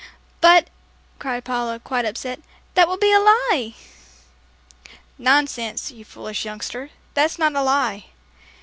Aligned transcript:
"But," 0.39 0.71
cried 1.19 1.45
Paula, 1.45 1.79
quite 1.79 2.05
upset, 2.05 2.39
"that 2.73 2.87
would 2.87 2.99
be 2.99 3.11
a 3.13 3.19
lie!" 3.19 3.75
"Nonsense, 5.19 5.91
you 5.91 6.03
foolish 6.03 6.43
youngster, 6.43 6.89
that's 7.13 7.37
not 7.37 7.55
a 7.55 7.61
lie. 7.61 8.05